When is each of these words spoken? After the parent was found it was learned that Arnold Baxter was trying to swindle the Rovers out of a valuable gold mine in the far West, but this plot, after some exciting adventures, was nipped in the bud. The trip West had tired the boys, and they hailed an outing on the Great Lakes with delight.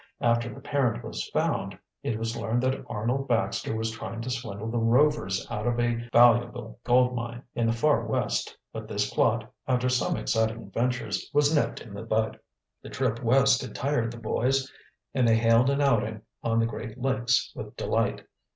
After 0.19 0.51
the 0.51 0.61
parent 0.61 1.03
was 1.03 1.29
found 1.29 1.77
it 2.01 2.17
was 2.17 2.35
learned 2.35 2.63
that 2.63 2.83
Arnold 2.89 3.27
Baxter 3.27 3.75
was 3.75 3.91
trying 3.91 4.19
to 4.21 4.31
swindle 4.31 4.71
the 4.71 4.79
Rovers 4.79 5.45
out 5.51 5.67
of 5.67 5.79
a 5.79 6.09
valuable 6.11 6.79
gold 6.83 7.13
mine 7.15 7.43
in 7.53 7.67
the 7.67 7.71
far 7.71 8.03
West, 8.07 8.57
but 8.73 8.87
this 8.87 9.13
plot, 9.13 9.53
after 9.67 9.89
some 9.89 10.17
exciting 10.17 10.57
adventures, 10.57 11.29
was 11.35 11.53
nipped 11.53 11.81
in 11.81 11.93
the 11.93 12.01
bud. 12.01 12.39
The 12.81 12.89
trip 12.89 13.21
West 13.21 13.61
had 13.61 13.75
tired 13.75 14.09
the 14.11 14.17
boys, 14.17 14.73
and 15.13 15.27
they 15.27 15.37
hailed 15.37 15.69
an 15.69 15.81
outing 15.81 16.23
on 16.43 16.57
the 16.57 16.65
Great 16.65 16.99
Lakes 16.99 17.51
with 17.55 17.75
delight. 17.75 18.25